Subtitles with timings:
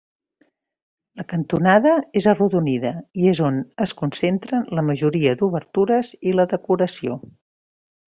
[1.19, 1.91] La cantonada
[2.21, 7.19] és arrodonida i és on es concentren la majoria d'obertures i la decoració.